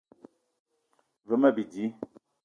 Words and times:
Ve 1.27 1.35
ma 1.41 1.51
bidi 1.55 1.85